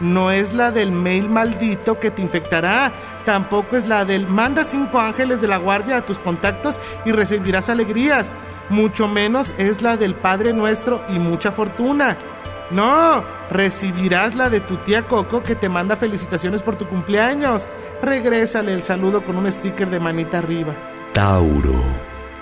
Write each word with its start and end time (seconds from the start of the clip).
No 0.00 0.30
es 0.30 0.54
la 0.54 0.70
del 0.70 0.92
mail 0.92 1.28
maldito 1.28 1.98
que 1.98 2.10
te 2.10 2.22
infectará. 2.22 2.92
Tampoco 3.24 3.76
es 3.76 3.86
la 3.86 4.04
del 4.04 4.26
manda 4.26 4.64
cinco 4.64 4.98
ángeles 4.98 5.40
de 5.40 5.48
la 5.48 5.56
guardia 5.56 5.98
a 5.98 6.06
tus 6.06 6.18
contactos 6.18 6.80
y 7.04 7.12
recibirás 7.12 7.68
alegrías. 7.68 8.36
Mucho 8.68 9.08
menos 9.08 9.54
es 9.58 9.82
la 9.82 9.96
del 9.96 10.14
Padre 10.14 10.52
Nuestro 10.52 11.02
y 11.08 11.18
mucha 11.18 11.52
fortuna. 11.52 12.16
No, 12.70 13.24
recibirás 13.50 14.34
la 14.34 14.50
de 14.50 14.60
tu 14.60 14.76
tía 14.78 15.06
Coco 15.06 15.42
que 15.42 15.54
te 15.54 15.68
manda 15.68 15.96
felicitaciones 15.96 16.62
por 16.62 16.76
tu 16.76 16.86
cumpleaños. 16.88 17.68
Regrésale 18.02 18.72
el 18.72 18.82
saludo 18.82 19.22
con 19.22 19.36
un 19.36 19.50
sticker 19.50 19.88
de 19.88 20.00
manita 20.00 20.38
arriba. 20.38 20.74
Tauro. 21.12 21.80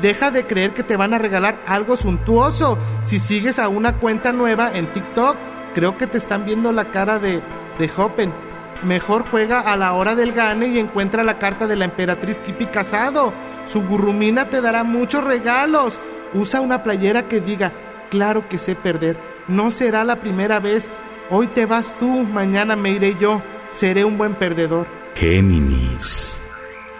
Deja 0.00 0.30
de 0.30 0.46
creer 0.46 0.72
que 0.72 0.82
te 0.82 0.96
van 0.96 1.12
a 1.12 1.18
regalar 1.18 1.58
algo 1.66 1.96
suntuoso. 1.96 2.78
Si 3.02 3.18
sigues 3.18 3.58
a 3.58 3.68
una 3.68 3.98
cuenta 3.98 4.32
nueva 4.32 4.72
en 4.72 4.90
TikTok, 4.90 5.36
creo 5.74 5.96
que 5.96 6.06
te 6.06 6.18
están 6.18 6.44
viendo 6.44 6.72
la 6.72 6.86
cara 6.90 7.18
de, 7.18 7.40
de 7.78 7.90
Hoppen. 7.96 8.32
Mejor 8.82 9.24
juega 9.30 9.60
a 9.60 9.76
la 9.76 9.92
hora 9.92 10.14
del 10.14 10.32
gane 10.32 10.66
y 10.66 10.78
encuentra 10.78 11.22
la 11.22 11.38
carta 11.38 11.66
de 11.66 11.76
la 11.76 11.84
emperatriz 11.84 12.38
Kipi 12.38 12.66
Casado. 12.66 13.32
Su 13.66 13.82
gurrumina 13.86 14.50
te 14.50 14.60
dará 14.60 14.82
muchos 14.82 15.22
regalos. 15.22 16.00
Usa 16.34 16.60
una 16.60 16.82
playera 16.82 17.28
que 17.28 17.40
diga, 17.40 17.72
claro 18.10 18.48
que 18.48 18.58
sé 18.58 18.74
perder. 18.74 19.16
No 19.48 19.70
será 19.70 20.04
la 20.04 20.16
primera 20.16 20.58
vez. 20.58 20.90
Hoy 21.30 21.46
te 21.46 21.66
vas 21.66 21.94
tú, 21.98 22.06
mañana 22.06 22.74
me 22.74 22.90
iré 22.90 23.16
yo. 23.18 23.42
Seré 23.70 24.04
un 24.04 24.18
buen 24.18 24.34
perdedor. 24.34 24.86
Géminis. 25.14 26.40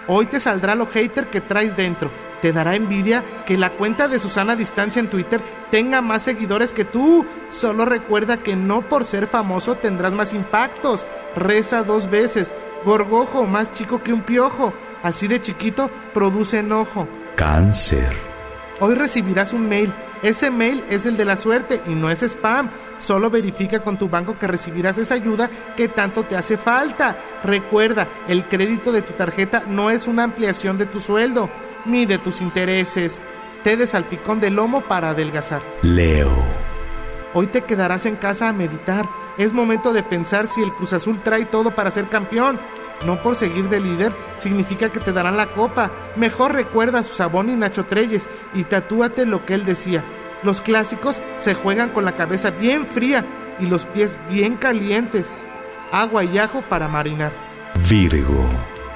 Hoy 0.06 0.26
te 0.26 0.40
saldrá 0.40 0.74
lo 0.74 0.86
hater 0.86 1.26
que 1.26 1.40
traes 1.40 1.76
dentro. 1.76 2.10
Te 2.42 2.52
dará 2.52 2.74
envidia 2.74 3.22
que 3.46 3.56
la 3.56 3.70
cuenta 3.70 4.08
de 4.08 4.18
Susana 4.18 4.56
Distancia 4.56 4.98
en 4.98 5.08
Twitter 5.08 5.40
tenga 5.70 6.02
más 6.02 6.22
seguidores 6.22 6.72
que 6.72 6.84
tú. 6.84 7.24
Solo 7.48 7.84
recuerda 7.84 8.38
que 8.38 8.56
no 8.56 8.82
por 8.82 9.04
ser 9.04 9.28
famoso 9.28 9.76
tendrás 9.76 10.12
más 10.12 10.34
impactos. 10.34 11.06
Reza 11.36 11.84
dos 11.84 12.10
veces. 12.10 12.52
Gorgojo 12.84 13.46
más 13.46 13.72
chico 13.72 14.02
que 14.02 14.12
un 14.12 14.22
piojo. 14.22 14.74
Así 15.04 15.28
de 15.28 15.40
chiquito 15.40 15.88
produce 16.12 16.58
enojo. 16.58 17.06
Cáncer. 17.36 18.12
Hoy 18.80 18.96
recibirás 18.96 19.52
un 19.52 19.68
mail. 19.68 19.94
Ese 20.22 20.52
mail 20.52 20.84
es 20.88 21.04
el 21.06 21.16
de 21.16 21.24
la 21.24 21.36
suerte 21.36 21.80
y 21.86 21.90
no 21.90 22.10
es 22.10 22.22
spam. 22.22 22.70
Solo 22.96 23.28
verifica 23.28 23.80
con 23.80 23.98
tu 23.98 24.08
banco 24.08 24.38
que 24.38 24.46
recibirás 24.46 24.98
esa 24.98 25.14
ayuda 25.14 25.50
que 25.76 25.88
tanto 25.88 26.22
te 26.24 26.36
hace 26.36 26.56
falta. 26.56 27.16
Recuerda, 27.42 28.06
el 28.28 28.46
crédito 28.46 28.92
de 28.92 29.02
tu 29.02 29.14
tarjeta 29.14 29.64
no 29.66 29.90
es 29.90 30.06
una 30.06 30.22
ampliación 30.22 30.78
de 30.78 30.86
tu 30.86 31.00
sueldo 31.00 31.48
ni 31.84 32.06
de 32.06 32.18
tus 32.18 32.40
intereses. 32.40 33.20
Té 33.64 33.76
de 33.76 33.86
salpicón 33.86 34.40
de 34.40 34.50
lomo 34.50 34.82
para 34.82 35.10
adelgazar. 35.10 35.62
Leo. 35.82 36.32
Hoy 37.34 37.48
te 37.48 37.62
quedarás 37.62 38.06
en 38.06 38.16
casa 38.16 38.48
a 38.48 38.52
meditar. 38.52 39.08
Es 39.38 39.52
momento 39.52 39.92
de 39.92 40.02
pensar 40.02 40.46
si 40.46 40.62
el 40.62 40.72
Cruz 40.72 40.92
Azul 40.92 41.20
trae 41.20 41.46
todo 41.46 41.74
para 41.74 41.90
ser 41.90 42.08
campeón. 42.08 42.60
No 43.06 43.20
por 43.20 43.36
seguir 43.36 43.68
de 43.68 43.80
líder 43.80 44.12
significa 44.36 44.90
que 44.90 45.00
te 45.00 45.12
darán 45.12 45.36
la 45.36 45.48
copa. 45.48 45.90
Mejor 46.16 46.54
recuerda 46.54 47.00
a 47.00 47.02
Susabón 47.02 47.48
y 47.48 47.56
Nacho 47.56 47.84
Treyes 47.84 48.28
y 48.54 48.64
tatúate 48.64 49.26
lo 49.26 49.44
que 49.44 49.54
él 49.54 49.64
decía. 49.64 50.04
Los 50.42 50.60
clásicos 50.60 51.22
se 51.36 51.54
juegan 51.54 51.90
con 51.90 52.04
la 52.04 52.16
cabeza 52.16 52.50
bien 52.50 52.86
fría 52.86 53.24
y 53.58 53.66
los 53.66 53.84
pies 53.84 54.16
bien 54.28 54.56
calientes. 54.56 55.34
Agua 55.92 56.24
y 56.24 56.38
ajo 56.38 56.62
para 56.62 56.88
marinar. 56.88 57.32
Virgo. 57.88 58.48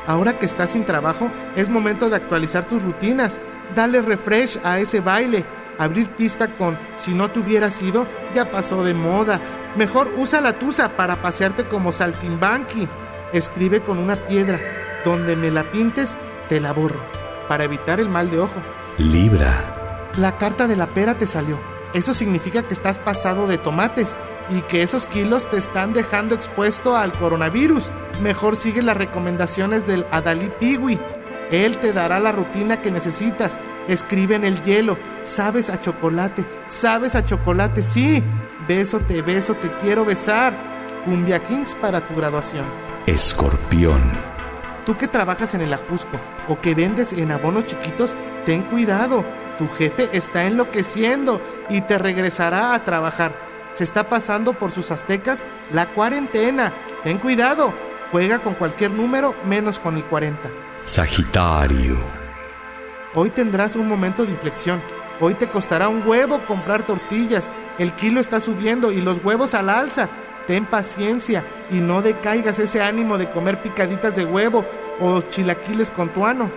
Ahora 0.07 0.39
que 0.39 0.47
estás 0.47 0.71
sin 0.71 0.85
trabajo, 0.85 1.31
es 1.57 1.69
momento 1.69 2.09
de 2.09 2.17
actualizar 2.17 2.65
tus 2.65 2.83
rutinas. 2.83 3.41
Dale 3.75 4.03
refresh 4.03 4.59
a 4.63 4.79
ese 4.79 5.01
baile. 5.01 5.45
Abrir 5.79 6.09
pista 6.11 6.49
con 6.49 6.79
si 6.95 7.13
no 7.13 7.31
te 7.31 7.41
hubieras 7.41 7.75
sido 7.75 8.07
ya 8.35 8.51
pasó 8.51 8.83
de 8.83 8.95
moda. 8.95 9.41
Mejor 9.77 10.13
usa 10.17 10.41
la 10.41 10.55
tusa 10.55 10.89
para 10.89 11.17
pasearte 11.17 11.65
como 11.65 11.93
saltimbanqui. 11.93 12.89
Escribe 13.33 13.81
con 13.81 13.99
una 13.99 14.17
piedra. 14.17 14.61
Donde 15.05 15.37
me 15.37 15.51
la 15.51 15.65
pintes, 15.65 16.19
te 16.49 16.61
la 16.61 16.73
borro. 16.73 17.01
Para 17.49 17.65
evitar 17.65 18.01
el 18.01 18.09
mal 18.09 18.31
de 18.31 18.41
ojo. 18.41 18.55
Libra. 18.99 20.11
La 20.19 20.39
carta 20.39 20.67
de 20.67 20.77
la 20.77 20.87
pera 20.87 21.15
te 21.15 21.27
salió. 21.27 21.59
Eso 21.93 22.15
significa 22.15 22.63
que 22.63 22.75
estás 22.75 22.99
pasado 22.99 23.47
de 23.47 23.59
tomates 23.59 24.19
y 24.51 24.61
que 24.63 24.83
esos 24.83 25.07
kilos 25.07 25.49
te 25.49 25.57
están 25.57 25.93
dejando 25.93 26.35
expuesto 26.35 26.97
al 26.97 27.13
coronavirus. 27.13 27.91
Mejor 28.21 28.57
sigue 28.57 28.83
las 28.83 28.97
recomendaciones 28.97 29.87
del 29.87 30.07
Adalí 30.11 30.51
Piwi. 30.59 30.99
Él 31.51 31.79
te 31.79 31.93
dará 31.93 32.19
la 32.19 32.33
rutina 32.33 32.83
que 32.83 32.91
necesitas. 32.91 33.61
Escribe 33.89 34.35
en 34.35 34.45
el 34.45 34.63
hielo. 34.65 34.99
Sabes 35.23 35.71
a 35.71 35.81
chocolate. 35.81 36.45
Sabes 36.67 37.15
a 37.15 37.25
chocolate. 37.25 37.83
Sí. 37.83 38.23
Beso, 38.67 38.99
te 39.01 39.23
beso, 39.23 39.55
te 39.55 39.71
quiero 39.79 40.05
besar. 40.05 40.55
Cumbia 41.05 41.39
Kings 41.45 41.75
para 41.75 42.07
tu 42.07 42.15
graduación. 42.17 42.65
Escorpión. 43.07 44.03
Tú 44.85 44.97
que 44.97 45.07
trabajas 45.07 45.55
en 45.55 45.61
el 45.61 45.73
ajusco 45.73 46.19
o 46.49 46.61
que 46.61 46.75
vendes 46.75 47.13
en 47.13 47.31
abonos 47.31 47.65
chiquitos, 47.65 48.17
ten 48.45 48.63
cuidado. 48.63 49.25
Tu 49.59 49.69
jefe 49.69 50.09
está 50.13 50.45
enloqueciendo 50.45 51.41
y 51.71 51.83
te 51.83 51.99
regresará 51.99 52.75
a 52.75 52.85
trabajar. 52.85 53.33
Se 53.71 53.85
está 53.85 54.09
pasando 54.09 54.55
por 54.55 54.73
sus 54.73 54.91
aztecas 54.91 55.47
la 55.73 55.87
cuarentena. 55.87 56.73
Ten 57.05 57.19
cuidado. 57.19 57.73
Juega 58.11 58.41
con 58.41 58.55
cualquier 58.55 58.93
número 58.93 59.37
menos 59.45 59.79
con 59.79 59.97
el 59.97 60.05
40. 60.05 60.41
Sagitario. 60.85 61.97
Hoy 63.15 63.31
tendrás 63.31 63.77
un 63.77 63.87
momento 63.87 64.25
de 64.25 64.33
inflexión. 64.33 64.83
Hoy 65.21 65.35
te 65.35 65.47
costará 65.47 65.89
un 65.89 66.03
huevo 66.05 66.41
comprar 66.41 66.83
tortillas. 66.83 67.53
El 67.79 67.93
kilo 67.93 68.21
está 68.21 68.41
subiendo 68.41 68.91
y 68.91 69.01
los 69.01 69.25
huevos 69.25 69.55
al 69.55 69.71
alza. 69.71 70.09
Ten 70.47 70.65
paciencia 70.65 71.43
y 71.71 71.77
no 71.77 72.03
decaigas 72.03 72.59
ese 72.59 72.81
ánimo 72.81 73.19
de 73.19 73.29
comer 73.29 73.63
picaditas 73.63 74.15
de 74.15 74.25
huevo 74.25 74.65
o 75.01 75.21
chilaquiles 75.21 75.91
con 75.91 76.09
tuano. 76.11 76.51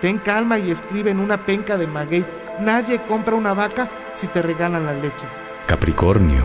Ten 0.00 0.18
calma 0.18 0.58
y 0.58 0.70
escribe 0.70 1.10
en 1.10 1.20
una 1.20 1.44
penca 1.44 1.76
de 1.76 1.86
maguey. 1.86 2.24
Nadie 2.60 3.02
compra 3.02 3.34
una 3.34 3.52
vaca 3.52 3.88
si 4.12 4.26
te 4.28 4.40
regalan 4.40 4.86
la 4.86 4.94
leche. 4.94 5.26
Capricornio. 5.66 6.44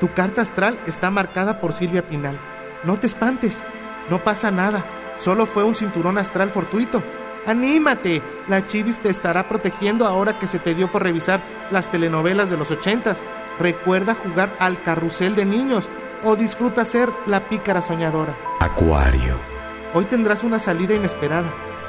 Tu 0.00 0.12
carta 0.12 0.42
astral 0.42 0.78
está 0.86 1.10
marcada 1.10 1.60
por 1.60 1.72
Silvia 1.72 2.06
Pinal. 2.06 2.38
No 2.84 2.98
te 2.98 3.06
espantes, 3.06 3.64
no 4.10 4.22
pasa 4.22 4.50
nada. 4.50 4.84
Solo 5.16 5.46
fue 5.46 5.64
un 5.64 5.74
cinturón 5.74 6.18
astral 6.18 6.50
fortuito. 6.50 7.02
¡Anímate! 7.46 8.22
La 8.46 8.66
Chivis 8.66 8.98
te 8.98 9.08
estará 9.08 9.48
protegiendo 9.48 10.06
ahora 10.06 10.38
que 10.38 10.46
se 10.46 10.58
te 10.58 10.74
dio 10.74 10.88
por 10.88 11.02
revisar 11.02 11.40
las 11.70 11.90
telenovelas 11.90 12.50
de 12.50 12.58
los 12.58 12.70
ochentas. 12.70 13.24
Recuerda 13.58 14.14
jugar 14.14 14.54
al 14.58 14.82
carrusel 14.82 15.34
de 15.34 15.46
niños 15.46 15.88
o 16.24 16.36
disfruta 16.36 16.84
ser 16.84 17.08
la 17.26 17.48
pícara 17.48 17.82
soñadora. 17.82 18.36
Acuario. 18.60 19.36
Hoy 19.94 20.04
tendrás 20.04 20.44
una 20.44 20.58
salida 20.58 20.94
inesperada. 20.94 21.48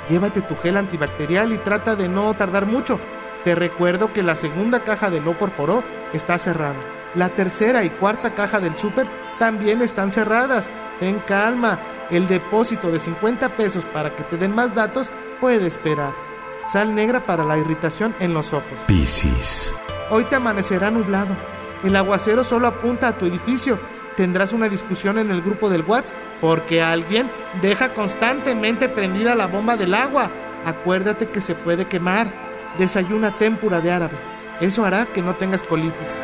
Llévate 0.09 0.41
tu 0.41 0.55
gel 0.55 0.77
antibacterial 0.77 1.51
y 1.53 1.57
trata 1.57 1.95
de 1.95 2.07
no 2.09 2.33
tardar 2.33 2.65
mucho. 2.65 2.99
Te 3.43 3.55
recuerdo 3.55 4.11
que 4.11 4.23
la 4.23 4.35
segunda 4.35 4.83
caja 4.83 5.09
de 5.09 5.19
Loporporó 5.21 5.83
está 6.13 6.37
cerrada. 6.37 6.75
La 7.15 7.29
tercera 7.29 7.83
y 7.83 7.89
cuarta 7.89 8.31
caja 8.31 8.59
del 8.59 8.75
súper 8.75 9.07
también 9.39 9.81
están 9.81 10.11
cerradas. 10.11 10.69
Ten 10.99 11.19
calma. 11.19 11.79
El 12.09 12.27
depósito 12.27 12.91
de 12.91 12.99
50 12.99 13.49
pesos 13.55 13.83
para 13.85 14.15
que 14.15 14.23
te 14.23 14.37
den 14.37 14.53
más 14.55 14.73
datos 14.75 15.11
puede 15.39 15.67
esperar. 15.67 16.11
Sal 16.65 16.93
negra 16.93 17.25
para 17.25 17.43
la 17.43 17.57
irritación 17.57 18.13
en 18.19 18.33
los 18.33 18.53
ojos. 18.53 18.79
Piscis. 18.87 19.75
Hoy 20.09 20.23
te 20.25 20.35
amanecerá 20.35 20.91
nublado. 20.91 21.35
El 21.83 21.95
aguacero 21.95 22.43
solo 22.43 22.67
apunta 22.67 23.07
a 23.07 23.17
tu 23.17 23.25
edificio. 23.25 23.79
Tendrás 24.19 24.51
una 24.51 24.67
discusión 24.67 25.17
en 25.17 25.31
el 25.31 25.41
grupo 25.41 25.69
del 25.69 25.85
WhatsApp 25.87 26.17
porque 26.41 26.81
alguien 26.81 27.31
deja 27.61 27.93
constantemente 27.93 28.89
prendida 28.89 29.33
la 29.33 29.47
bomba 29.47 29.77
del 29.77 29.93
agua. 29.93 30.29
Acuérdate 30.65 31.29
que 31.29 31.39
se 31.39 31.55
puede 31.55 31.85
quemar. 31.85 32.27
Desayuna 32.77 33.31
témpura 33.31 33.79
de 33.79 33.91
árabe. 33.91 34.17
Eso 34.59 34.83
hará 34.83 35.05
que 35.05 35.21
no 35.21 35.35
tengas 35.35 35.63
colitis. 35.63 36.19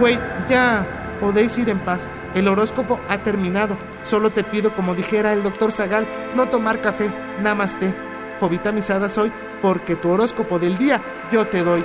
Güey, 0.00 0.18
ya 0.48 0.84
podéis 1.20 1.56
ir 1.58 1.70
en 1.70 1.78
paz. 1.78 2.08
El 2.34 2.48
horóscopo 2.48 2.98
ha 3.08 3.18
terminado. 3.18 3.76
Solo 4.02 4.30
te 4.30 4.42
pido, 4.42 4.74
como 4.74 4.96
dijera 4.96 5.32
el 5.32 5.44
doctor 5.44 5.70
Zagal, 5.70 6.08
no 6.34 6.48
tomar 6.48 6.80
café. 6.80 7.08
Namaste. 7.40 7.94
Jovita 8.40 8.72
misada 8.72 9.08
soy 9.08 9.30
porque 9.62 9.94
tu 9.94 10.10
horóscopo 10.10 10.58
del 10.58 10.76
día 10.76 11.00
yo 11.30 11.46
te 11.46 11.62
doy. 11.62 11.84